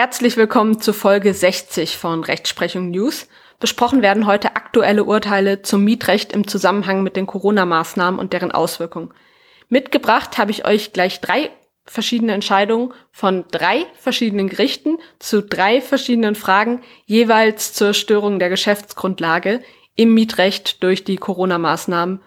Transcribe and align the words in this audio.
Herzlich 0.00 0.38
willkommen 0.38 0.80
zu 0.80 0.94
Folge 0.94 1.34
60 1.34 1.98
von 1.98 2.24
Rechtsprechung 2.24 2.88
News. 2.88 3.28
Besprochen 3.58 4.00
werden 4.00 4.24
heute 4.24 4.56
aktuelle 4.56 5.04
Urteile 5.04 5.60
zum 5.60 5.84
Mietrecht 5.84 6.32
im 6.32 6.48
Zusammenhang 6.48 7.02
mit 7.02 7.16
den 7.16 7.26
Corona-Maßnahmen 7.26 8.18
und 8.18 8.32
deren 8.32 8.50
Auswirkungen. 8.50 9.12
Mitgebracht 9.68 10.38
habe 10.38 10.52
ich 10.52 10.64
euch 10.64 10.94
gleich 10.94 11.20
drei 11.20 11.50
verschiedene 11.84 12.32
Entscheidungen 12.32 12.94
von 13.12 13.44
drei 13.50 13.84
verschiedenen 13.98 14.48
Gerichten 14.48 14.96
zu 15.18 15.42
drei 15.42 15.82
verschiedenen 15.82 16.34
Fragen 16.34 16.80
jeweils 17.04 17.74
zur 17.74 17.92
Störung 17.92 18.38
der 18.38 18.48
Geschäftsgrundlage 18.48 19.60
im 19.96 20.14
Mietrecht 20.14 20.82
durch 20.82 21.04
die 21.04 21.18
Corona-Maßnahmen 21.18 22.22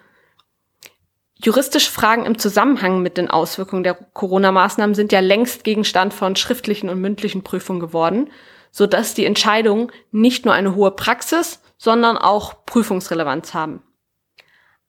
Juristische 1.42 1.90
Fragen 1.90 2.24
im 2.26 2.38
Zusammenhang 2.38 3.02
mit 3.02 3.16
den 3.16 3.28
Auswirkungen 3.28 3.82
der 3.82 3.94
Corona-Maßnahmen 3.94 4.94
sind 4.94 5.12
ja 5.12 5.20
längst 5.20 5.64
Gegenstand 5.64 6.14
von 6.14 6.36
schriftlichen 6.36 6.88
und 6.88 7.00
mündlichen 7.00 7.42
Prüfungen 7.42 7.80
geworden, 7.80 8.30
so 8.70 8.86
dass 8.86 9.14
die 9.14 9.26
Entscheidungen 9.26 9.90
nicht 10.10 10.44
nur 10.44 10.54
eine 10.54 10.74
hohe 10.74 10.92
Praxis, 10.92 11.60
sondern 11.76 12.16
auch 12.16 12.64
Prüfungsrelevanz 12.66 13.52
haben. 13.52 13.82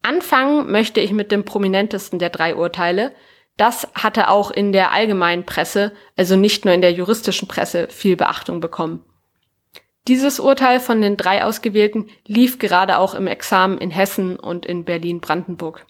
Anfangen 0.01 0.71
möchte 0.71 1.01
ich 1.01 1.11
mit 1.11 1.31
dem 1.31 1.45
prominentesten 1.45 2.19
der 2.19 2.29
drei 2.29 2.55
Urteile. 2.55 3.13
Das 3.57 3.87
hatte 3.95 4.29
auch 4.29 4.51
in 4.51 4.71
der 4.71 4.91
allgemeinen 4.91 5.45
Presse, 5.45 5.93
also 6.15 6.35
nicht 6.35 6.63
nur 6.63 6.73
in 6.73 6.81
der 6.81 6.93
juristischen 6.93 7.47
Presse, 7.47 7.87
viel 7.89 8.15
Beachtung 8.15 8.59
bekommen. 8.59 9.03
Dieses 10.07 10.39
Urteil 10.39 10.79
von 10.79 11.01
den 11.01 11.17
drei 11.17 11.43
Ausgewählten 11.43 12.07
lief 12.27 12.59
gerade 12.59 12.99
auch 12.99 13.15
im 13.15 13.25
Examen 13.25 13.79
in 13.79 13.89
Hessen 13.89 14.37
und 14.37 14.67
in 14.67 14.85
Berlin-Brandenburg. 14.85 15.87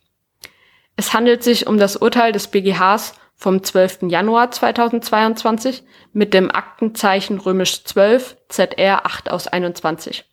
Es 0.96 1.14
handelt 1.14 1.44
sich 1.44 1.68
um 1.68 1.78
das 1.78 1.98
Urteil 1.98 2.32
des 2.32 2.48
BGHs 2.48 3.16
vom 3.36 3.64
12. 3.64 4.04
Januar 4.04 4.52
2022 4.52 5.84
mit 6.14 6.34
dem 6.34 6.50
Aktenzeichen 6.50 7.40
römisch 7.40 7.84
12 7.84 8.38
ZR 8.48 9.06
8 9.06 9.30
aus 9.30 9.48
21. 9.48 10.24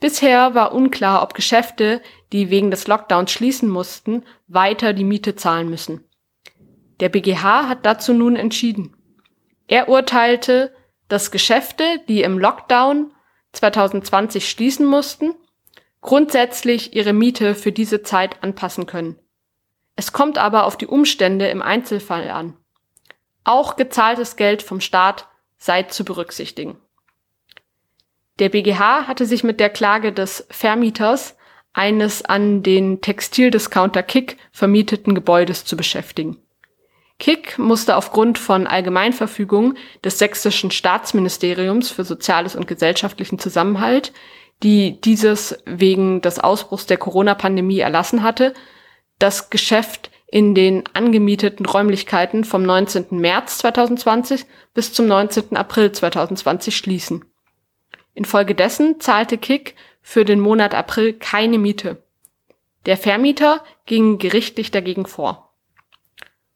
Bisher 0.00 0.54
war 0.54 0.74
unklar, 0.74 1.22
ob 1.22 1.32
Geschäfte, 1.32 2.02
die 2.30 2.50
wegen 2.50 2.70
des 2.70 2.86
Lockdowns 2.88 3.32
schließen 3.32 3.70
mussten, 3.70 4.24
weiter 4.48 4.92
die 4.92 5.04
Miete 5.04 5.34
zahlen 5.34 5.70
müssen. 5.70 6.04
Der 7.00 7.08
BGH 7.08 7.68
hat 7.68 7.86
dazu 7.86 8.12
nun 8.12 8.36
entschieden. 8.36 8.94
Er 9.66 9.88
urteilte, 9.88 10.74
dass 11.08 11.30
Geschäfte, 11.30 11.84
die 12.06 12.22
im 12.22 12.38
Lockdown 12.38 13.12
2020 13.52 14.48
schließen 14.48 14.84
mussten, 14.84 15.34
grundsätzlich 16.02 16.94
ihre 16.94 17.14
Miete 17.14 17.54
für 17.54 17.72
diese 17.72 18.02
Zeit 18.02 18.42
anpassen 18.42 18.84
können. 18.84 19.18
Es 19.96 20.12
kommt 20.12 20.38
aber 20.38 20.64
auf 20.64 20.76
die 20.76 20.86
Umstände 20.86 21.48
im 21.48 21.62
Einzelfall 21.62 22.30
an. 22.30 22.56
Auch 23.44 23.76
gezahltes 23.76 24.36
Geld 24.36 24.62
vom 24.62 24.80
Staat 24.80 25.28
sei 25.56 25.84
zu 25.84 26.04
berücksichtigen. 26.04 26.76
Der 28.38 28.48
BGH 28.48 29.06
hatte 29.06 29.26
sich 29.26 29.44
mit 29.44 29.60
der 29.60 29.70
Klage 29.70 30.12
des 30.12 30.46
Vermieters 30.50 31.36
eines 31.72 32.24
an 32.24 32.62
den 32.62 33.00
Textildiscounter 33.00 34.02
Kick 34.02 34.38
vermieteten 34.50 35.14
Gebäudes 35.14 35.64
zu 35.64 35.76
beschäftigen. 35.76 36.38
Kick 37.18 37.58
musste 37.58 37.96
aufgrund 37.96 38.38
von 38.38 38.66
Allgemeinverfügungen 38.66 39.78
des 40.04 40.18
sächsischen 40.18 40.70
Staatsministeriums 40.70 41.90
für 41.90 42.04
Soziales 42.04 42.56
und 42.56 42.66
gesellschaftlichen 42.66 43.38
Zusammenhalt, 43.38 44.12
die 44.62 45.00
dieses 45.00 45.58
wegen 45.64 46.20
des 46.22 46.38
Ausbruchs 46.40 46.86
der 46.86 46.96
Corona-Pandemie 46.96 47.78
erlassen 47.78 48.22
hatte, 48.22 48.54
das 49.18 49.50
Geschäft 49.50 50.10
in 50.26 50.54
den 50.54 50.84
angemieteten 50.94 51.64
Räumlichkeiten 51.64 52.44
vom 52.44 52.64
19. 52.64 53.06
März 53.10 53.58
2020 53.58 54.46
bis 54.74 54.92
zum 54.92 55.06
19. 55.06 55.56
April 55.56 55.92
2020 55.92 56.76
schließen. 56.76 57.24
Infolgedessen 58.14 59.00
zahlte 59.00 59.38
Kick 59.38 59.76
für 60.02 60.24
den 60.24 60.40
Monat 60.40 60.74
April 60.74 61.12
keine 61.12 61.58
Miete. 61.58 62.02
Der 62.86 62.96
Vermieter 62.96 63.64
ging 63.86 64.18
gerichtlich 64.18 64.70
dagegen 64.70 65.06
vor. 65.06 65.54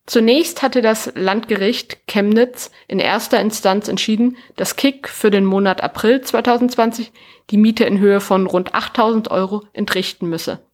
Zunächst 0.06 0.62
hatte 0.62 0.80
das 0.80 1.12
Landgericht 1.14 2.06
Chemnitz 2.06 2.70
in 2.86 2.98
erster 2.98 3.40
Instanz 3.40 3.88
entschieden, 3.88 4.38
dass 4.56 4.76
Kick 4.76 5.08
für 5.08 5.30
den 5.30 5.44
Monat 5.44 5.82
April 5.82 6.22
2020 6.22 7.12
die 7.50 7.58
Miete 7.58 7.84
in 7.84 7.98
Höhe 7.98 8.20
von 8.20 8.46
rund 8.46 8.74
8000 8.74 9.30
Euro 9.30 9.64
entrichten 9.72 10.28
müsse. 10.28 10.66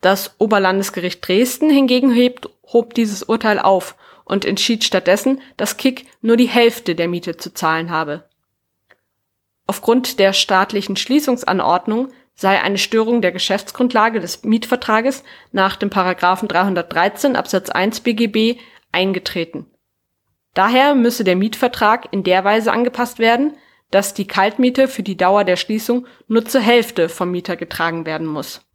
Das 0.00 0.34
Oberlandesgericht 0.38 1.26
Dresden 1.26 1.70
hingegen 1.70 2.12
hebt, 2.12 2.48
hob 2.72 2.94
dieses 2.94 3.22
Urteil 3.22 3.58
auf 3.58 3.96
und 4.24 4.44
entschied 4.44 4.84
stattdessen, 4.84 5.40
dass 5.56 5.76
Kick 5.76 6.06
nur 6.20 6.36
die 6.36 6.48
Hälfte 6.48 6.94
der 6.94 7.08
Miete 7.08 7.36
zu 7.36 7.52
zahlen 7.52 7.90
habe. 7.90 8.28
Aufgrund 9.66 10.18
der 10.18 10.32
staatlichen 10.32 10.96
Schließungsanordnung 10.96 12.08
sei 12.34 12.62
eine 12.62 12.78
Störung 12.78 13.20
der 13.20 13.32
Geschäftsgrundlage 13.32 14.20
des 14.20 14.44
Mietvertrages 14.44 15.24
nach 15.50 15.76
dem 15.76 15.90
Paragraphen 15.90 16.46
313 16.46 17.34
Absatz 17.34 17.68
1 17.68 18.00
BGB 18.00 18.60
eingetreten. 18.92 19.66
Daher 20.54 20.94
müsse 20.94 21.24
der 21.24 21.36
Mietvertrag 21.36 22.08
in 22.12 22.22
der 22.22 22.44
Weise 22.44 22.72
angepasst 22.72 23.18
werden, 23.18 23.56
dass 23.90 24.14
die 24.14 24.26
Kaltmiete 24.26 24.86
für 24.86 25.02
die 25.02 25.16
Dauer 25.16 25.44
der 25.44 25.56
Schließung 25.56 26.06
nur 26.28 26.44
zur 26.44 26.60
Hälfte 26.60 27.08
vom 27.08 27.30
Mieter 27.30 27.56
getragen 27.56 28.06
werden 28.06 28.26
muss. 28.26 28.67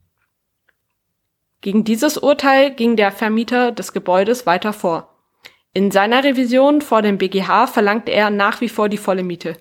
Gegen 1.63 1.85
dieses 1.85 2.17
Urteil 2.17 2.71
ging 2.71 2.97
der 2.97 3.13
Vermieter 3.13 3.71
des 3.71 3.93
Gebäudes 3.93 4.45
weiter 4.45 4.73
vor. 4.73 5.15
In 5.73 5.91
seiner 5.91 6.21
Revision 6.21 6.81
vor 6.81 7.01
dem 7.01 7.17
BGH 7.17 7.67
verlangte 7.67 8.11
er 8.11 8.29
nach 8.29 8.59
wie 8.59 8.67
vor 8.67 8.89
die 8.89 8.97
volle 8.97 9.23
Miete. 9.23 9.55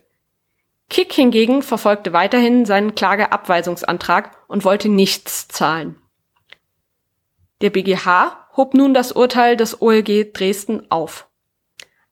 Kick 0.90 1.12
hingegen 1.12 1.62
verfolgte 1.62 2.12
weiterhin 2.12 2.66
seinen 2.66 2.96
Klageabweisungsantrag 2.96 4.36
und 4.48 4.64
wollte 4.64 4.88
nichts 4.88 5.46
zahlen. 5.46 5.94
Der 7.60 7.70
BGH 7.70 8.48
hob 8.56 8.74
nun 8.74 8.94
das 8.94 9.12
Urteil 9.12 9.56
des 9.56 9.80
OLG 9.80 10.32
Dresden 10.32 10.90
auf. 10.90 11.28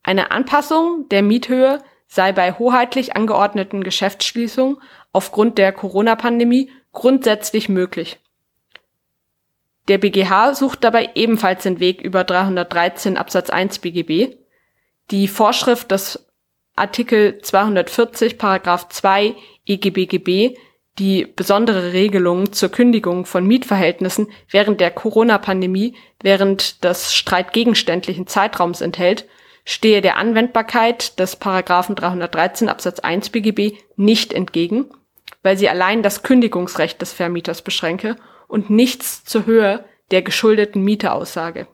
Eine 0.05 0.31
Anpassung 0.31 1.09
der 1.09 1.23
Miethöhe 1.23 1.83
sei 2.07 2.31
bei 2.31 2.53
hoheitlich 2.53 3.17
angeordneten 3.17 3.83
Geschäftsschließungen 3.83 4.81
aufgrund 5.13 5.59
der 5.59 5.73
Corona-Pandemie 5.73 6.71
grundsätzlich 6.93 7.69
möglich. 7.69 8.21
Der 9.91 9.99
BGH 9.99 10.55
sucht 10.55 10.85
dabei 10.85 11.11
ebenfalls 11.17 11.65
den 11.65 11.81
Weg 11.81 12.01
über 12.01 12.23
313 12.23 13.17
Absatz 13.17 13.51
1 13.51 13.81
BGB. 13.81 14.37
Die 15.11 15.27
Vorschrift 15.27 15.91
des 15.91 16.31
Artikel 16.77 17.41
240 17.43 18.39
Paragraph 18.39 18.89
2 18.89 19.35
EGBGB, 19.67 20.57
die 21.01 21.27
besondere 21.27 21.93
Regelungen 21.93 22.53
zur 22.53 22.69
Kündigung 22.69 23.27
von 23.27 23.45
Mietverhältnissen 23.45 24.29
während 24.49 24.81
der 24.81 24.93
Corona-Pandemie 24.93 25.97
während 26.23 26.85
des 26.85 27.13
streitgegenständlichen 27.13 28.29
Zeitraums 28.29 28.83
enthält, 28.83 29.27
stehe 29.65 30.03
der 30.03 30.19
Anwendbarkeit 30.19 31.19
des 31.19 31.35
Paragraphen 31.35 31.97
313 31.97 32.69
Absatz 32.69 33.01
1 33.01 33.31
BGB 33.31 33.73
nicht 33.97 34.33
entgegen, 34.33 34.85
weil 35.43 35.59
sie 35.59 35.69
allein 35.69 36.05
das 36.05 36.23
Kündigungsrecht 36.23 37.03
des 37.03 37.13
Vermieters 37.13 37.63
beschränke 37.63 38.15
und 38.51 38.69
nichts 38.69 39.25
zur 39.25 39.47
Höhe 39.47 39.85
der 40.11 40.23
geschuldeten 40.23 40.83
Miete 40.83 41.13
aussage. 41.13 41.67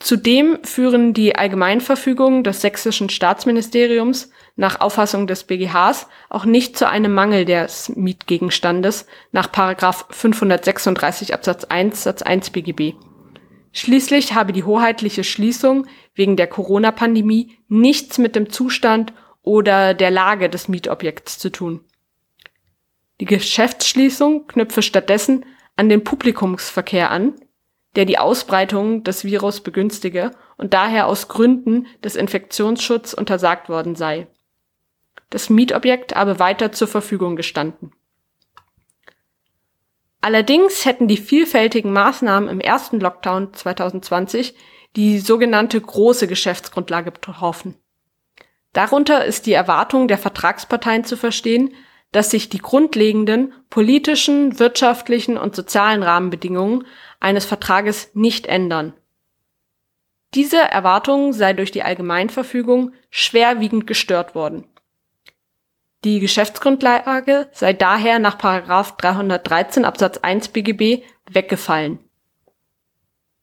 Zudem 0.00 0.58
führen 0.62 1.12
die 1.12 1.34
Allgemeinverfügungen 1.34 2.44
des 2.44 2.60
sächsischen 2.60 3.08
Staatsministeriums 3.08 4.30
nach 4.54 4.80
Auffassung 4.80 5.26
des 5.26 5.44
BGHs 5.44 6.06
auch 6.28 6.44
nicht 6.44 6.78
zu 6.78 6.88
einem 6.88 7.12
Mangel 7.14 7.44
des 7.44 7.88
Mietgegenstandes 7.96 9.06
nach 9.32 9.50
536 10.10 11.34
Absatz 11.34 11.64
1 11.64 12.02
Satz 12.04 12.22
1 12.22 12.50
BGB. 12.50 12.94
Schließlich 13.72 14.34
habe 14.34 14.52
die 14.52 14.64
hoheitliche 14.64 15.24
Schließung 15.24 15.86
wegen 16.14 16.36
der 16.36 16.46
Corona-Pandemie 16.46 17.58
nichts 17.68 18.18
mit 18.18 18.36
dem 18.36 18.50
Zustand 18.50 19.12
oder 19.42 19.94
der 19.94 20.10
Lage 20.10 20.48
des 20.48 20.68
Mietobjekts 20.68 21.38
zu 21.38 21.50
tun. 21.50 21.80
Die 23.20 23.24
Geschäftsschließung 23.24 24.46
knüpfe 24.46 24.82
stattdessen 24.82 25.44
an 25.76 25.88
den 25.88 26.04
Publikumsverkehr 26.04 27.10
an, 27.10 27.34
der 27.96 28.04
die 28.04 28.18
Ausbreitung 28.18 29.02
des 29.02 29.24
Virus 29.24 29.60
begünstige 29.60 30.30
und 30.56 30.74
daher 30.74 31.06
aus 31.06 31.28
Gründen 31.28 31.86
des 32.04 32.16
Infektionsschutzes 32.16 33.14
untersagt 33.14 33.68
worden 33.68 33.96
sei. 33.96 34.28
Das 35.30 35.50
Mietobjekt 35.50 36.14
habe 36.14 36.38
weiter 36.38 36.72
zur 36.72 36.88
Verfügung 36.88 37.36
gestanden. 37.36 37.92
Allerdings 40.20 40.84
hätten 40.84 41.06
die 41.06 41.16
vielfältigen 41.16 41.92
Maßnahmen 41.92 42.48
im 42.48 42.60
ersten 42.60 42.98
Lockdown 43.00 43.52
2020 43.52 44.54
die 44.96 45.18
sogenannte 45.18 45.80
große 45.80 46.26
Geschäftsgrundlage 46.26 47.12
betroffen. 47.12 47.76
Darunter 48.72 49.24
ist 49.24 49.46
die 49.46 49.52
Erwartung 49.52 50.08
der 50.08 50.18
Vertragsparteien 50.18 51.04
zu 51.04 51.16
verstehen, 51.16 51.74
dass 52.12 52.30
sich 52.30 52.48
die 52.48 52.58
grundlegenden 52.58 53.52
politischen, 53.70 54.58
wirtschaftlichen 54.58 55.36
und 55.36 55.54
sozialen 55.54 56.02
Rahmenbedingungen 56.02 56.86
eines 57.20 57.44
Vertrages 57.44 58.10
nicht 58.14 58.46
ändern. 58.46 58.94
Diese 60.34 60.58
Erwartung 60.58 61.32
sei 61.32 61.52
durch 61.52 61.70
die 61.70 61.82
Allgemeinverfügung 61.82 62.92
schwerwiegend 63.10 63.86
gestört 63.86 64.34
worden. 64.34 64.64
Die 66.04 66.20
Geschäftsgrundlage 66.20 67.48
sei 67.52 67.72
daher 67.72 68.18
nach 68.18 68.36
313 68.36 69.84
Absatz 69.84 70.18
1 70.18 70.48
BGB 70.48 71.02
weggefallen. 71.30 71.98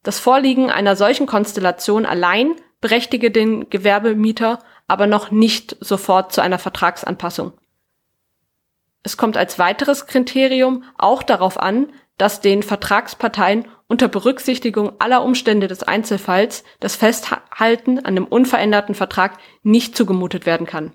Das 0.02 0.18
Vorliegen 0.20 0.70
einer 0.70 0.96
solchen 0.96 1.26
Konstellation 1.26 2.06
allein 2.06 2.54
berechtige 2.80 3.30
den 3.30 3.68
Gewerbemieter 3.68 4.60
aber 4.86 5.06
noch 5.06 5.30
nicht 5.30 5.76
sofort 5.80 6.32
zu 6.32 6.40
einer 6.40 6.58
Vertragsanpassung. 6.58 7.52
Es 9.06 9.16
kommt 9.16 9.36
als 9.36 9.60
weiteres 9.60 10.08
Kriterium 10.08 10.82
auch 10.98 11.22
darauf 11.22 11.60
an, 11.60 11.92
dass 12.18 12.40
den 12.40 12.64
Vertragsparteien 12.64 13.68
unter 13.86 14.08
Berücksichtigung 14.08 15.00
aller 15.00 15.22
Umstände 15.22 15.68
des 15.68 15.84
Einzelfalls 15.84 16.64
das 16.80 16.96
Festhalten 16.96 18.00
an 18.00 18.16
dem 18.16 18.26
unveränderten 18.26 18.96
Vertrag 18.96 19.38
nicht 19.62 19.96
zugemutet 19.96 20.44
werden 20.44 20.66
kann. 20.66 20.92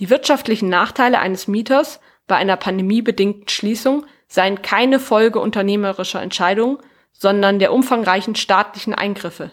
Die 0.00 0.10
wirtschaftlichen 0.10 0.68
Nachteile 0.68 1.18
eines 1.18 1.48
Mieters 1.48 1.98
bei 2.26 2.36
einer 2.36 2.58
pandemiebedingten 2.58 3.48
Schließung 3.48 4.04
seien 4.28 4.60
keine 4.60 5.00
Folge 5.00 5.40
unternehmerischer 5.40 6.20
Entscheidungen, 6.20 6.76
sondern 7.10 7.58
der 7.58 7.72
umfangreichen 7.72 8.34
staatlichen 8.34 8.94
Eingriffe. 8.94 9.50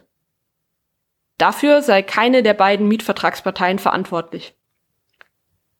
Dafür 1.38 1.84
sei 1.84 2.02
keine 2.02 2.44
der 2.44 2.54
beiden 2.54 2.90
Mietvertragsparteien 2.90 3.80
verantwortlich. 3.80 4.58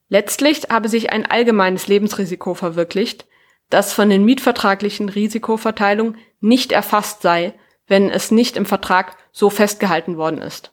Letztlich 0.08 0.62
habe 0.70 0.88
sich 0.88 1.10
ein 1.10 1.26
allgemeines 1.26 1.86
Lebensrisiko 1.86 2.54
verwirklicht, 2.54 3.26
das 3.70 3.92
von 3.92 4.10
den 4.10 4.24
mietvertraglichen 4.24 5.08
Risikoverteilungen 5.08 6.18
nicht 6.40 6.72
erfasst 6.72 7.22
sei, 7.22 7.54
wenn 7.86 8.10
es 8.10 8.30
nicht 8.30 8.56
im 8.56 8.66
Vertrag 8.66 9.16
so 9.32 9.50
festgehalten 9.50 10.16
worden 10.16 10.38
ist. 10.38 10.72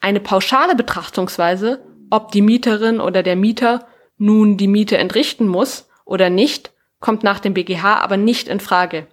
Eine 0.00 0.20
pauschale 0.20 0.74
Betrachtungsweise, 0.74 1.84
ob 2.10 2.32
die 2.32 2.42
Mieterin 2.42 3.00
oder 3.00 3.22
der 3.22 3.36
Mieter 3.36 3.86
nun 4.16 4.56
die 4.56 4.68
Miete 4.68 4.98
entrichten 4.98 5.46
muss 5.46 5.88
oder 6.04 6.30
nicht, 6.30 6.72
kommt 6.98 7.22
nach 7.22 7.40
dem 7.40 7.54
BGH 7.54 8.00
aber 8.00 8.16
nicht 8.16 8.48
in 8.48 8.60
Frage. 8.60 9.06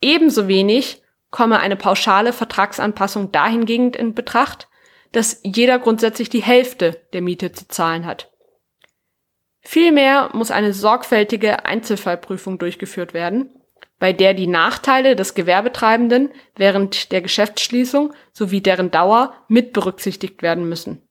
Ebenso 0.00 0.48
wenig 0.48 1.02
komme 1.30 1.58
eine 1.58 1.76
pauschale 1.76 2.32
Vertragsanpassung 2.32 3.32
dahingehend 3.32 3.96
in 3.96 4.14
Betracht, 4.14 4.67
dass 5.12 5.40
jeder 5.42 5.78
grundsätzlich 5.78 6.28
die 6.28 6.42
Hälfte 6.42 7.00
der 7.12 7.22
Miete 7.22 7.52
zu 7.52 7.68
zahlen 7.68 8.06
hat. 8.06 8.30
Vielmehr 9.60 10.30
muss 10.32 10.50
eine 10.50 10.72
sorgfältige 10.72 11.64
Einzelfallprüfung 11.66 12.58
durchgeführt 12.58 13.12
werden, 13.14 13.50
bei 13.98 14.12
der 14.12 14.34
die 14.34 14.46
Nachteile 14.46 15.16
des 15.16 15.34
Gewerbetreibenden 15.34 16.30
während 16.56 17.12
der 17.12 17.20
Geschäftsschließung 17.20 18.14
sowie 18.32 18.60
deren 18.60 18.90
Dauer 18.90 19.34
mit 19.48 19.72
berücksichtigt 19.72 20.42
werden 20.42 20.68
müssen. 20.68 21.02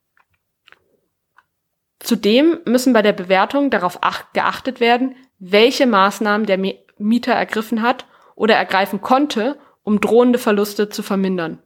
Zudem 1.99 2.59
müssen 2.65 2.93
bei 2.93 3.01
der 3.01 3.13
Bewertung 3.13 3.69
darauf 3.69 3.99
geachtet 4.33 4.79
werden, 4.79 5.15
welche 5.39 5.85
Maßnahmen 5.85 6.47
der 6.47 6.57
Mieter 6.97 7.33
ergriffen 7.33 7.81
hat 7.81 8.05
oder 8.35 8.55
ergreifen 8.55 9.01
konnte, 9.01 9.59
um 9.83 9.99
drohende 9.99 10.39
Verluste 10.39 10.89
zu 10.89 11.03
vermindern. 11.03 11.61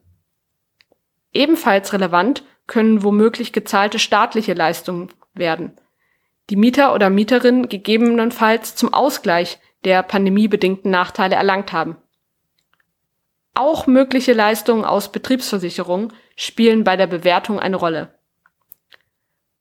Ebenfalls 1.33 1.93
relevant 1.93 2.43
können 2.67 3.03
womöglich 3.03 3.53
gezahlte 3.53 3.99
staatliche 3.99 4.53
Leistungen 4.53 5.09
werden, 5.33 5.77
die 6.49 6.55
Mieter 6.55 6.93
oder 6.93 7.09
Mieterinnen 7.09 7.69
gegebenenfalls 7.69 8.75
zum 8.75 8.93
Ausgleich 8.93 9.59
der 9.83 10.03
pandemiebedingten 10.03 10.91
Nachteile 10.91 11.35
erlangt 11.35 11.71
haben. 11.71 11.97
Auch 13.53 13.87
mögliche 13.87 14.33
Leistungen 14.33 14.85
aus 14.85 15.11
Betriebsversicherung 15.11 16.13
spielen 16.35 16.83
bei 16.83 16.95
der 16.95 17.07
Bewertung 17.07 17.59
eine 17.59 17.75
Rolle. 17.75 18.17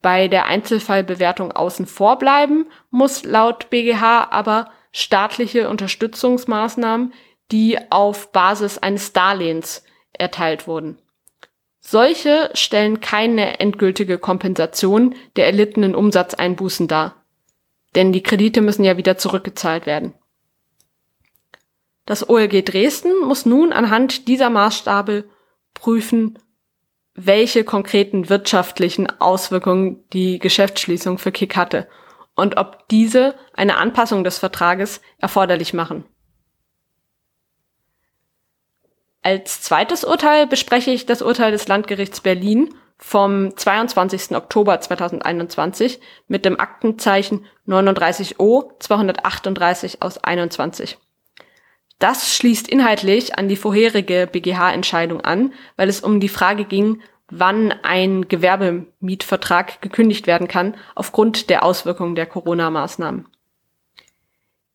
Bei 0.02 0.28
der 0.28 0.46
Einzelfallbewertung 0.46 1.52
außen 1.52 1.86
vor 1.86 2.18
bleiben 2.18 2.66
muss 2.90 3.24
laut 3.24 3.68
BGH 3.70 4.28
aber 4.30 4.70
staatliche 4.92 5.68
Unterstützungsmaßnahmen, 5.68 7.12
die 7.52 7.78
auf 7.90 8.32
Basis 8.32 8.78
eines 8.78 9.12
Darlehens 9.12 9.84
erteilt 10.12 10.66
wurden. 10.66 10.98
Solche 11.80 12.50
stellen 12.54 13.00
keine 13.00 13.58
endgültige 13.58 14.18
Kompensation 14.18 15.14
der 15.36 15.46
erlittenen 15.46 15.94
Umsatzeinbußen 15.94 16.88
dar. 16.88 17.24
Denn 17.94 18.12
die 18.12 18.22
Kredite 18.22 18.60
müssen 18.60 18.84
ja 18.84 18.96
wieder 18.96 19.18
zurückgezahlt 19.18 19.86
werden. 19.86 20.14
Das 22.06 22.28
OLG 22.28 22.64
Dresden 22.64 23.12
muss 23.24 23.46
nun 23.46 23.72
anhand 23.72 24.28
dieser 24.28 24.50
Maßstabe 24.50 25.24
prüfen, 25.74 26.38
welche 27.14 27.64
konkreten 27.64 28.28
wirtschaftlichen 28.28 29.08
Auswirkungen 29.20 30.04
die 30.12 30.38
Geschäftsschließung 30.38 31.18
für 31.18 31.32
Kick 31.32 31.56
hatte 31.56 31.88
und 32.34 32.56
ob 32.56 32.88
diese 32.88 33.34
eine 33.52 33.76
Anpassung 33.76 34.24
des 34.24 34.38
Vertrages 34.38 35.00
erforderlich 35.18 35.74
machen. 35.74 36.04
Als 39.22 39.60
zweites 39.62 40.04
Urteil 40.04 40.46
bespreche 40.46 40.90
ich 40.90 41.06
das 41.06 41.20
Urteil 41.20 41.52
des 41.52 41.68
Landgerichts 41.68 42.20
Berlin 42.20 42.74
vom 42.96 43.56
22. 43.56 44.36
Oktober 44.36 44.80
2021 44.80 46.00
mit 46.28 46.44
dem 46.44 46.58
Aktenzeichen 46.58 47.46
39O 47.66 48.78
238 48.78 50.02
aus 50.02 50.18
21. 50.18 50.98
Das 51.98 52.34
schließt 52.34 52.66
inhaltlich 52.68 53.38
an 53.38 53.48
die 53.48 53.56
vorherige 53.56 54.26
BGH-Entscheidung 54.30 55.20
an, 55.20 55.52
weil 55.76 55.88
es 55.88 56.00
um 56.00 56.18
die 56.18 56.30
Frage 56.30 56.64
ging, 56.64 57.02
wann 57.30 57.72
ein 57.82 58.26
Gewerbemietvertrag 58.26 59.82
gekündigt 59.82 60.26
werden 60.26 60.48
kann 60.48 60.76
aufgrund 60.94 61.50
der 61.50 61.62
Auswirkungen 61.62 62.14
der 62.14 62.26
Corona-Maßnahmen. 62.26 63.28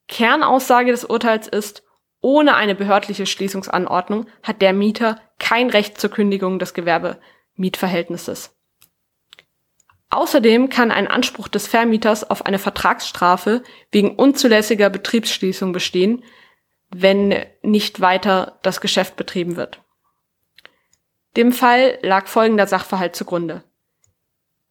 Kernaussage 0.07 0.91
des 0.91 1.03
Urteils 1.03 1.47
ist, 1.47 1.84
ohne 2.25 2.55
eine 2.55 2.73
behördliche 2.73 3.27
Schließungsanordnung 3.27 4.25
hat 4.41 4.59
der 4.63 4.73
Mieter 4.73 5.21
kein 5.37 5.69
Recht 5.69 6.01
zur 6.01 6.09
Kündigung 6.09 6.57
des 6.57 6.73
Gewerbemietverhältnisses. 6.73 8.57
Außerdem 10.09 10.69
kann 10.69 10.89
ein 10.89 11.07
Anspruch 11.07 11.47
des 11.47 11.67
Vermieters 11.67 12.27
auf 12.27 12.43
eine 12.43 12.57
Vertragsstrafe 12.57 13.61
wegen 13.91 14.15
unzulässiger 14.15 14.89
Betriebsschließung 14.89 15.71
bestehen, 15.71 16.23
wenn 16.89 17.45
nicht 17.61 18.01
weiter 18.01 18.57
das 18.63 18.81
Geschäft 18.81 19.17
betrieben 19.17 19.55
wird. 19.55 19.83
Dem 21.37 21.51
Fall 21.51 21.99
lag 22.01 22.25
folgender 22.25 22.65
Sachverhalt 22.65 23.15
zugrunde. 23.15 23.63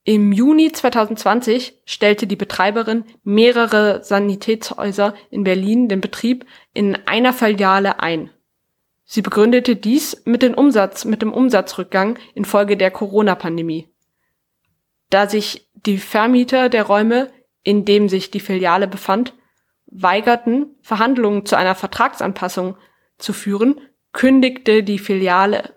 Im 0.07 0.33
Juni 0.33 0.71
2020 0.71 1.81
stellte 1.87 2.27
die 2.27 2.37
Betreiberin 2.37 3.05
mehrere 3.23 4.05
Sanitätshäuser 4.05 5.15
in 5.31 5.45
Berlin 5.45 5.89
den 5.89 6.03
Betrieb 6.03 6.45
in 6.75 6.99
einer 7.07 7.33
Filiale 7.33 8.01
ein. 8.01 8.29
Sie 9.07 9.23
begründete 9.23 9.77
dies 9.77 10.23
mit 10.27 10.43
dem 10.43 10.53
Umsatz, 10.53 11.07
mit 11.07 11.23
dem 11.23 11.33
Umsatzrückgang 11.33 12.19
infolge 12.35 12.77
der 12.77 12.91
Corona-Pandemie. 12.91 13.89
Da 15.09 15.27
sich 15.27 15.71
die 15.73 15.97
Vermieter 15.97 16.69
der 16.69 16.85
Räume, 16.85 17.31
in 17.63 17.87
dem 17.87 18.11
sich 18.11 18.31
die 18.31 18.41
Filiale 18.41 18.87
befand, 18.87 19.33
weigerten, 19.87 20.77
Verhandlungen 20.83 21.47
zu 21.47 21.57
einer 21.57 21.75
Vertragsanpassung 21.75 22.77
zu 23.17 23.33
führen, 23.33 23.81
kündigte 24.13 24.83
die 24.83 24.99
Filiale 24.99 25.74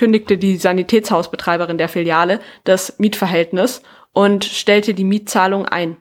kündigte 0.00 0.38
die 0.38 0.56
Sanitätshausbetreiberin 0.56 1.76
der 1.76 1.90
Filiale 1.90 2.40
das 2.64 2.98
Mietverhältnis 2.98 3.82
und 4.14 4.46
stellte 4.46 4.94
die 4.94 5.04
Mietzahlung 5.04 5.66
ein. 5.66 5.98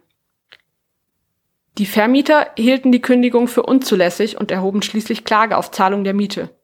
Die 1.77 1.85
Vermieter 1.85 2.49
hielten 2.55 2.93
die 2.93 3.01
Kündigung 3.01 3.49
für 3.49 3.63
unzulässig 3.63 4.39
und 4.39 4.51
erhoben 4.51 4.83
schließlich 4.83 5.25
Klage 5.25 5.57
auf 5.57 5.71
Zahlung 5.71 6.05
der 6.05 6.13
Miete. 6.13 6.57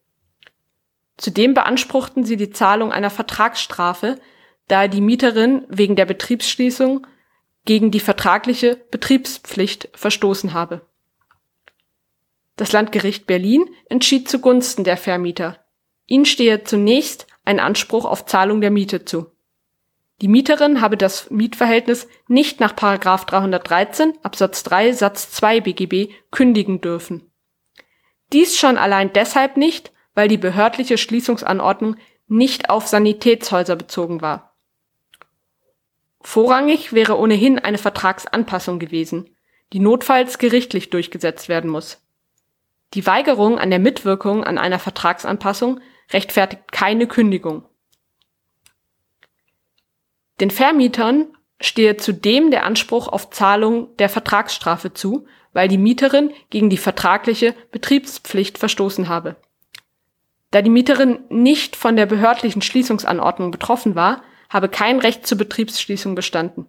Zudem 1.18 1.54
beanspruchten 1.54 2.24
sie 2.24 2.38
die 2.38 2.52
Zahlung 2.52 2.94
einer 2.94 3.10
Vertragsstrafe, 3.10 4.18
da 4.70 4.88
die 4.88 5.02
Mieterin 5.02 5.66
wegen 5.68 5.98
der 5.98 6.06
Betriebsschließung 6.06 7.06
gegen 7.66 7.92
die 7.92 8.00
vertragliche 8.00 8.78
Betriebspflicht 8.92 9.90
verstoßen 9.94 10.54
habe. 10.54 10.88
Das 12.56 12.72
Landgericht 12.72 13.28
Berlin 13.28 13.68
entschied 13.90 14.30
zugunsten 14.30 14.86
der 14.86 14.96
Vermieter, 14.96 15.65
Ihnen 16.08 16.26
stehe 16.26 16.64
zunächst 16.64 17.28
ein 17.46 17.60
Anspruch 17.60 18.06
auf 18.06 18.26
Zahlung 18.26 18.62
der 18.62 18.72
Miete 18.72 19.06
zu. 19.06 19.32
Die 20.22 20.28
Mieterin 20.28 20.82
habe 20.82 20.96
das 20.98 21.30
Mietverhältnis 21.30 22.08
nicht 22.28 22.60
nach 22.60 22.72
313 22.72 24.14
Absatz 24.24 24.64
3 24.64 24.94
Satz 24.94 25.32
2 25.32 25.62
BGB 25.62 26.14
kündigen 26.32 26.80
dürfen. 26.80 27.30
Dies 28.32 28.58
schon 28.58 28.78
allein 28.78 29.12
deshalb 29.12 29.58
nicht, 29.58 29.92
weil 30.14 30.28
die 30.28 30.38
behördliche 30.38 30.98
Schließungsanordnung 30.98 31.98
nicht 32.28 32.70
auf 32.70 32.88
Sanitätshäuser 32.88 33.76
bezogen 33.76 34.22
war. 34.22 34.56
Vorrangig 36.22 36.94
wäre 36.94 37.20
ohnehin 37.20 37.60
eine 37.60 37.78
Vertragsanpassung 37.78 38.80
gewesen, 38.80 39.36
die 39.74 39.80
notfalls 39.80 40.38
gerichtlich 40.38 40.90
durchgesetzt 40.90 41.50
werden 41.50 41.70
muss. 41.70 42.02
Die 42.94 43.06
Weigerung 43.06 43.60
an 43.60 43.70
der 43.70 43.80
Mitwirkung 43.80 44.44
an 44.44 44.58
einer 44.58 44.80
Vertragsanpassung 44.80 45.82
rechtfertigt 46.12 46.72
keine 46.72 47.08
Kündigung. 47.08 47.66
Den 50.40 50.52
Vermietern 50.52 51.28
stehe 51.62 51.98
zudem 51.98 52.52
der 52.52 52.66
Anspruch 52.66 53.08
auf 53.08 53.30
Zahlung 53.30 53.96
der 53.98 54.10
Vertragsstrafe 54.10 54.94
zu, 54.94 55.26
weil 55.54 55.68
die 55.70 55.78
Mieterin 55.78 56.32
gegen 56.50 56.70
die 56.70 56.78
vertragliche 56.78 57.56
Betriebspflicht 57.72 58.58
verstoßen 58.58 59.08
habe. 59.08 59.38
Da 60.52 60.62
die 60.62 60.70
Mieterin 60.70 61.20
nicht 61.30 61.76
von 61.76 61.96
der 61.96 62.06
behördlichen 62.06 62.62
Schließungsanordnung 62.62 63.52
betroffen 63.52 63.96
war, 63.96 64.22
habe 64.50 64.70
kein 64.70 65.00
Recht 65.00 65.26
zur 65.26 65.38
Betriebsschließung 65.38 66.16
bestanden. 66.16 66.68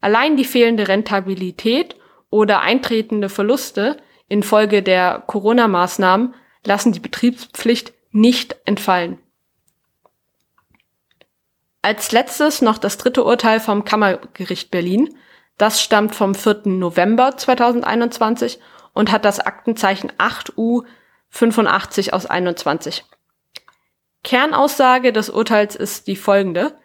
Allein 0.00 0.36
die 0.36 0.44
fehlende 0.44 0.88
Rentabilität 0.88 1.96
oder 2.30 2.60
eintretende 2.60 3.28
Verluste 3.28 3.96
infolge 4.28 4.82
der 4.82 5.22
Corona-Maßnahmen 5.26 6.34
lassen 6.64 6.92
die 6.92 7.00
Betriebspflicht 7.00 7.92
nicht 8.10 8.56
entfallen. 8.64 9.18
Als 11.82 12.12
letztes 12.12 12.60
noch 12.60 12.78
das 12.78 12.98
dritte 12.98 13.24
Urteil 13.24 13.58
vom 13.60 13.84
Kammergericht 13.84 14.70
Berlin. 14.70 15.16
Das 15.56 15.82
stammt 15.82 16.14
vom 16.14 16.34
4. 16.34 16.62
November 16.66 17.36
2021 17.36 18.58
und 18.92 19.10
hat 19.10 19.24
das 19.24 19.40
Aktenzeichen 19.40 20.12
8U 20.18 20.84
85 21.30 22.12
aus 22.12 22.26
21. 22.26 23.04
Kernaussage 24.22 25.12
des 25.12 25.30
Urteils 25.30 25.74
ist 25.76 26.06
die 26.06 26.16
folgende. 26.16 26.76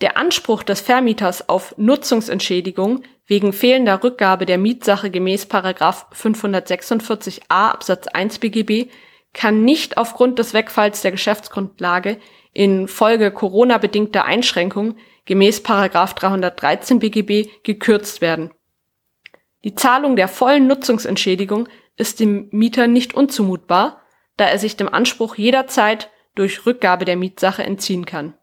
Der 0.00 0.16
Anspruch 0.16 0.62
des 0.62 0.80
Vermieters 0.80 1.48
auf 1.48 1.74
Nutzungsentschädigung 1.76 3.02
wegen 3.26 3.52
fehlender 3.52 4.02
Rückgabe 4.02 4.46
der 4.46 4.56
Mietsache 4.56 5.10
gemäß 5.10 5.46
546a 5.46 7.42
Absatz 7.48 8.06
1 8.06 8.38
BGB 8.38 8.90
kann 9.32 9.64
nicht 9.64 9.96
aufgrund 9.96 10.38
des 10.38 10.54
Wegfalls 10.54 11.02
der 11.02 11.12
Geschäftsgrundlage 11.12 12.18
infolge 12.52 13.30
Corona-bedingter 13.30 14.24
Einschränkungen 14.24 14.98
gemäß 15.26 15.62
313 15.62 16.98
BGB 16.98 17.62
gekürzt 17.62 18.20
werden. 18.20 18.50
Die 19.64 19.74
Zahlung 19.74 20.16
der 20.16 20.28
vollen 20.28 20.66
Nutzungsentschädigung 20.66 21.68
ist 21.96 22.20
dem 22.20 22.48
Mieter 22.50 22.86
nicht 22.86 23.14
unzumutbar, 23.14 24.00
da 24.36 24.46
er 24.46 24.58
sich 24.58 24.76
dem 24.76 24.88
Anspruch 24.88 25.36
jederzeit 25.36 26.10
durch 26.34 26.64
Rückgabe 26.64 27.04
der 27.04 27.16
Mietsache 27.16 27.62
entziehen 27.62 28.06
kann. 28.06 28.34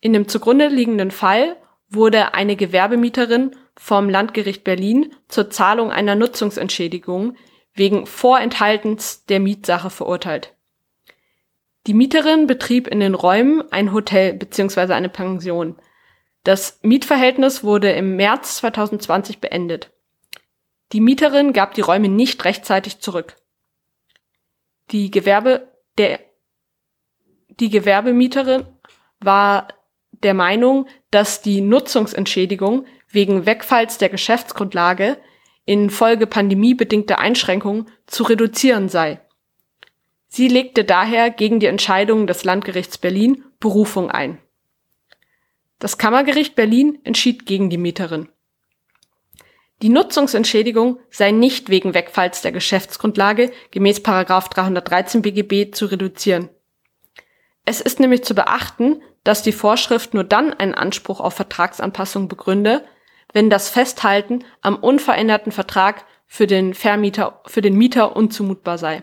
In 0.00 0.12
dem 0.12 0.28
zugrunde 0.28 0.68
liegenden 0.68 1.10
Fall 1.10 1.56
wurde 1.88 2.34
eine 2.34 2.56
Gewerbemieterin 2.56 3.56
vom 3.76 4.10
Landgericht 4.10 4.64
Berlin 4.64 5.14
zur 5.28 5.50
Zahlung 5.50 5.90
einer 5.90 6.14
Nutzungsentschädigung 6.14 7.36
wegen 7.78 8.06
Vorenthaltens 8.06 9.24
der 9.26 9.40
Mietsache 9.40 9.90
verurteilt. 9.90 10.54
Die 11.86 11.94
Mieterin 11.94 12.46
betrieb 12.46 12.86
in 12.88 13.00
den 13.00 13.14
Räumen 13.14 13.62
ein 13.72 13.92
Hotel 13.92 14.34
bzw. 14.34 14.92
eine 14.92 15.08
Pension. 15.08 15.76
Das 16.44 16.80
Mietverhältnis 16.82 17.64
wurde 17.64 17.92
im 17.92 18.16
März 18.16 18.56
2020 18.56 19.38
beendet. 19.38 19.90
Die 20.92 21.00
Mieterin 21.00 21.52
gab 21.52 21.74
die 21.74 21.80
Räume 21.80 22.08
nicht 22.08 22.44
rechtzeitig 22.44 23.00
zurück. 23.00 23.36
Die 24.90 25.10
Gewerbe 25.10 25.68
der 25.96 26.20
die 27.60 27.70
Gewerbemieterin 27.70 28.66
war 29.20 29.68
der 30.12 30.34
Meinung, 30.34 30.86
dass 31.10 31.42
die 31.42 31.60
Nutzungsentschädigung 31.60 32.86
wegen 33.08 33.46
Wegfalls 33.46 33.98
der 33.98 34.08
Geschäftsgrundlage 34.08 35.18
infolge 35.68 36.26
pandemiebedingter 36.26 37.18
Einschränkungen 37.18 37.86
zu 38.06 38.22
reduzieren 38.24 38.88
sei. 38.88 39.20
Sie 40.26 40.48
legte 40.48 40.84
daher 40.84 41.30
gegen 41.30 41.60
die 41.60 41.66
Entscheidung 41.66 42.26
des 42.26 42.44
Landgerichts 42.44 42.98
Berlin 42.98 43.44
Berufung 43.60 44.10
ein. 44.10 44.38
Das 45.78 45.98
Kammergericht 45.98 46.54
Berlin 46.54 46.98
entschied 47.04 47.46
gegen 47.46 47.70
die 47.70 47.78
Mieterin. 47.78 48.28
Die 49.82 49.90
Nutzungsentschädigung 49.90 50.98
sei 51.10 51.30
nicht 51.30 51.68
wegen 51.68 51.94
Wegfalls 51.94 52.42
der 52.42 52.52
Geschäftsgrundlage 52.52 53.52
gemäß 53.70 54.02
313 54.02 55.22
BGB 55.22 55.72
zu 55.72 55.86
reduzieren. 55.86 56.48
Es 57.64 57.80
ist 57.80 58.00
nämlich 58.00 58.24
zu 58.24 58.34
beachten, 58.34 59.02
dass 59.22 59.42
die 59.42 59.52
Vorschrift 59.52 60.14
nur 60.14 60.24
dann 60.24 60.54
einen 60.54 60.74
Anspruch 60.74 61.20
auf 61.20 61.34
Vertragsanpassung 61.34 62.28
begründe, 62.28 62.84
wenn 63.32 63.50
das 63.50 63.68
Festhalten 63.68 64.44
am 64.60 64.76
unveränderten 64.76 65.52
Vertrag 65.52 66.04
für 66.26 66.46
den 66.46 66.74
Vermieter, 66.74 67.42
für 67.46 67.60
den 67.60 67.76
Mieter 67.76 68.16
unzumutbar 68.16 68.78
sei. 68.78 69.02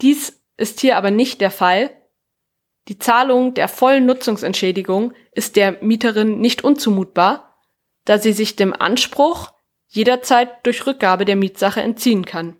Dies 0.00 0.42
ist 0.56 0.80
hier 0.80 0.96
aber 0.96 1.10
nicht 1.10 1.40
der 1.40 1.50
Fall. 1.50 1.90
Die 2.88 2.98
Zahlung 2.98 3.54
der 3.54 3.68
vollen 3.68 4.06
Nutzungsentschädigung 4.06 5.12
ist 5.32 5.56
der 5.56 5.82
Mieterin 5.82 6.40
nicht 6.40 6.64
unzumutbar, 6.64 7.58
da 8.04 8.18
sie 8.18 8.32
sich 8.32 8.56
dem 8.56 8.72
Anspruch 8.72 9.52
jederzeit 9.88 10.64
durch 10.64 10.86
Rückgabe 10.86 11.24
der 11.24 11.36
Mietsache 11.36 11.80
entziehen 11.80 12.24
kann. 12.24 12.56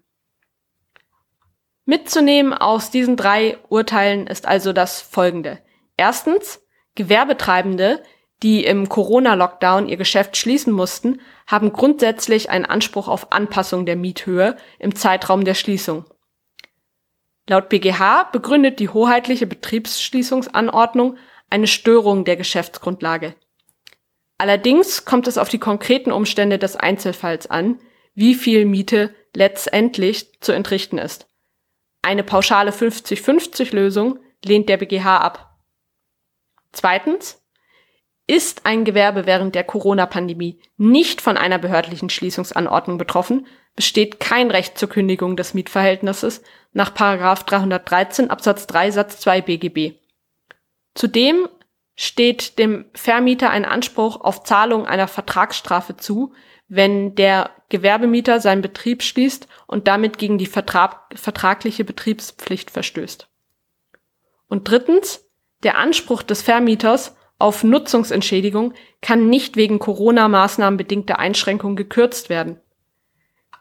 Mitzunehmen 1.85 2.53
aus 2.53 2.91
diesen 2.91 3.17
drei 3.17 3.59
Urteilen 3.69 4.27
ist 4.27 4.47
also 4.47 4.75
das 4.75 5.01
folgende. 5.01 5.63
Erstens, 5.97 6.63
Gewerbetreibende, 6.95 8.03
die 8.43 8.65
im 8.65 8.89
Corona-Lockdown 8.89 9.89
ihr 9.89 9.97
Geschäft 9.97 10.37
schließen 10.37 10.73
mussten, 10.73 11.21
haben 11.47 11.73
grundsätzlich 11.73 12.51
einen 12.51 12.65
Anspruch 12.65 13.09
auf 13.09 13.33
Anpassung 13.33 13.85
der 13.85 13.97
Miethöhe 13.97 14.57
im 14.79 14.95
Zeitraum 14.95 15.45
der 15.45 15.55
Schließung. 15.55 16.05
Laut 17.49 17.69
BGH 17.69 18.25
begründet 18.25 18.79
die 18.79 18.91
hoheitliche 18.91 19.47
Betriebsschließungsanordnung 19.47 21.17
eine 21.51 21.67
Störung 21.67 22.25
der 22.25 22.37
Geschäftsgrundlage. 22.37 23.35
Allerdings 24.37 25.05
kommt 25.05 25.27
es 25.27 25.39
auf 25.39 25.49
die 25.49 25.59
konkreten 25.59 26.13
Umstände 26.13 26.59
des 26.59 26.77
Einzelfalls 26.77 27.49
an, 27.49 27.81
wie 28.15 28.35
viel 28.35 28.67
Miete 28.67 29.15
letztendlich 29.35 30.41
zu 30.41 30.53
entrichten 30.53 30.99
ist. 30.99 31.27
Eine 32.03 32.23
pauschale 32.23 32.71
50-50-Lösung 32.71 34.19
lehnt 34.45 34.69
der 34.69 34.77
BGH 34.77 35.17
ab. 35.19 35.57
Zweitens, 36.73 37.43
ist 38.29 38.67
ein 38.67 38.85
Gewerbe 38.85 39.27
während 39.27 39.55
der 39.55 39.65
Corona-Pandemie 39.65 40.61
nicht 40.77 41.21
von 41.21 41.37
einer 41.37 41.59
behördlichen 41.59 42.11
Schließungsanordnung 42.11 42.99
betroffen, 42.99 43.47
besteht 43.75 44.21
kein 44.21 44.51
Recht 44.51 44.79
zur 44.79 44.91
Kündigung 44.91 45.37
des 45.37 45.55
Mietverhältnisses 45.55 46.43
nach 46.73 46.91
313 46.91 48.31
Absatz 48.31 48.67
3 48.67 48.91
Satz 48.91 49.21
2 49.21 49.41
BGB. 49.41 49.95
Zudem 50.95 51.49
steht 51.97 52.59
dem 52.59 52.85
Vermieter 52.93 53.51
ein 53.51 53.65
Anspruch 53.65 54.21
auf 54.21 54.45
Zahlung 54.45 54.87
einer 54.87 55.09
Vertragsstrafe 55.09 55.97
zu, 55.97 56.35
wenn 56.69 57.15
der 57.15 57.51
Gewerbemieter 57.71 58.41
seinen 58.41 58.63
Betrieb 58.63 59.03
schließt 59.03 59.49
und 59.67 59.89
damit 59.89 60.19
gegen 60.19 60.37
die 60.37 60.47
Vertrag 60.47 61.01
vertragliche 61.15 61.85
Betriebspflicht 61.85 62.71
verstößt. 62.71 63.27
Und 64.49 64.69
drittens, 64.69 65.25
der 65.63 65.79
Anspruch 65.79 66.23
des 66.23 66.43
Vermieters 66.43 67.17
auf 67.39 67.63
Nutzungsentschädigung 67.63 68.75
kann 69.01 69.29
nicht 69.29 69.57
wegen 69.57 69.79
Corona-Maßnahmen 69.79 70.77
bedingter 70.77 71.19
Einschränkung 71.19 71.77
gekürzt 71.77 72.29
werden. 72.29 72.61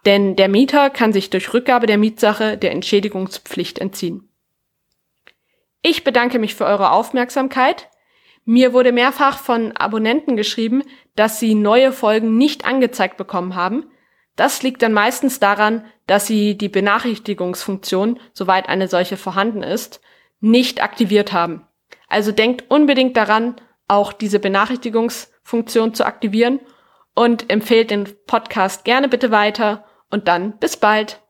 Denn 0.05 0.35
der 0.35 0.47
Mieter 0.47 0.89
kann 0.89 1.13
sich 1.13 1.29
durch 1.29 1.53
Rückgabe 1.53 1.85
der 1.85 1.97
Mietsache 1.97 2.57
der 2.57 2.71
Entschädigungspflicht 2.71 3.77
entziehen. 3.79 4.29
Ich 5.81 6.03
bedanke 6.03 6.39
mich 6.39 6.55
für 6.55 6.65
eure 6.65 6.91
Aufmerksamkeit. 6.91 7.89
Mir 8.45 8.73
wurde 8.73 8.91
mehrfach 8.91 9.37
von 9.37 9.75
Abonnenten 9.77 10.37
geschrieben, 10.37 10.83
dass 11.15 11.39
sie 11.39 11.53
neue 11.53 11.91
Folgen 11.91 12.37
nicht 12.37 12.65
angezeigt 12.65 13.17
bekommen 13.17 13.55
haben. 13.55 13.85
Das 14.35 14.63
liegt 14.63 14.81
dann 14.81 14.93
meistens 14.93 15.39
daran, 15.39 15.85
dass 16.07 16.25
sie 16.25 16.57
die 16.57 16.69
Benachrichtigungsfunktion, 16.69 18.19
soweit 18.33 18.69
eine 18.69 18.87
solche 18.87 19.17
vorhanden 19.17 19.63
ist, 19.63 19.99
nicht 20.39 20.81
aktiviert 20.81 21.33
haben. 21.33 21.67
Also 22.07 22.31
denkt 22.31 22.65
unbedingt 22.69 23.17
daran, 23.17 23.55
auch 23.87 24.13
diese 24.13 24.39
Benachrichtigungsfunktion 24.39 25.93
zu 25.93 26.05
aktivieren 26.05 26.59
und 27.15 27.49
empfehlt 27.49 27.91
den 27.91 28.07
Podcast 28.25 28.85
gerne 28.85 29.09
bitte 29.09 29.31
weiter 29.31 29.85
und 30.09 30.27
dann 30.27 30.57
bis 30.59 30.77
bald. 30.77 31.21